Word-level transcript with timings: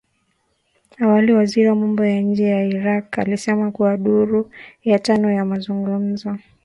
Awali 1.01 1.31
waziri 1.33 1.67
wa 1.69 1.75
mambo 1.75 2.05
ya 2.05 2.21
nje 2.21 2.53
wa 2.53 2.63
Iraq 2.63 3.19
alisema 3.19 3.71
kuwa 3.71 3.97
duru 3.97 4.51
ya 4.83 4.99
tano 4.99 5.31
ya 5.31 5.45
mazungumzo 5.45 6.37